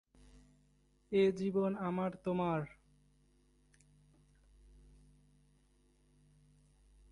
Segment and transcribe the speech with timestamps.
[1.11, 2.61] এ জীবন আমার তোমার।